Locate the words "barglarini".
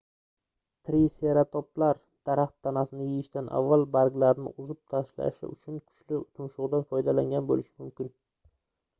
3.95-4.53